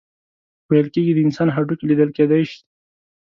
[0.69, 2.59] ویل کیږي د انسان هډوکي لیدل کیدی شي.